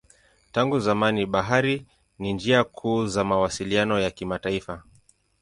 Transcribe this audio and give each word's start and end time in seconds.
Tangu 0.51 0.79
zamani 0.79 1.25
bahari 1.25 1.85
ni 2.19 2.33
njia 2.33 2.63
kuu 2.63 3.05
za 3.05 3.23
mawasiliano 3.23 3.99
ya 3.99 4.11
kimataifa. 4.11 4.83